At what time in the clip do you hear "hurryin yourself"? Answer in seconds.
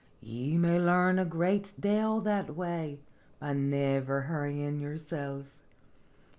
4.21-5.45